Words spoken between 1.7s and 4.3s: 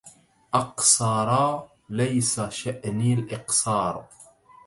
ليس شأني الإقصار